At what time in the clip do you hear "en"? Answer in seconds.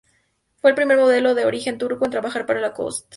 2.05-2.09